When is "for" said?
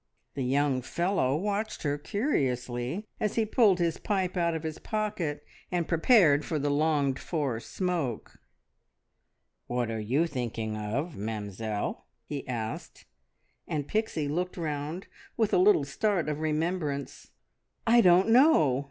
6.43-6.57, 7.19-7.59